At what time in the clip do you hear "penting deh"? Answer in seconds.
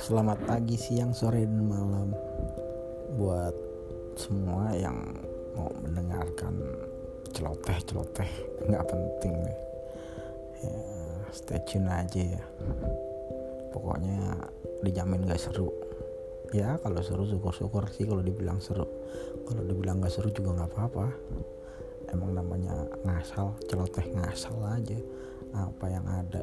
8.88-9.58